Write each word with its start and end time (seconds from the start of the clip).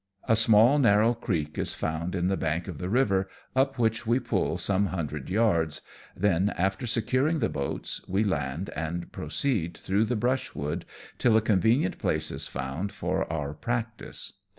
A 0.27 0.35
small 0.35 0.79
narrow 0.79 1.13
creek 1.13 1.59
is 1.59 1.75
found 1.75 2.15
in 2.15 2.27
the 2.27 2.35
bank 2.35 2.67
of 2.67 2.79
the 2.79 2.89
river, 2.89 3.29
up 3.55 3.77
which 3.77 4.03
we 4.07 4.19
pull 4.19 4.57
some 4.57 4.87
hundred 4.87 5.29
yards, 5.29 5.81
then, 6.17 6.49
after 6.57 6.87
securing 6.87 7.37
the 7.37 7.49
boats, 7.49 8.01
we 8.07 8.23
land 8.23 8.71
and 8.75 9.11
proceed 9.11 9.77
through 9.77 10.05
the 10.05 10.15
brushwood 10.15 10.85
till 11.19 11.37
a 11.37 11.39
convenient 11.41 11.99
place 11.99 12.31
is 12.31 12.47
found 12.47 12.91
for 12.91 13.31
our 13.31 13.53
practice. 13.53 14.33